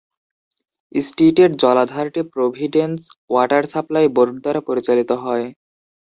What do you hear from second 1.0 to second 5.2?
স্টিটেট জলাধারটি Providence water supply board দ্বারা পরিচালিত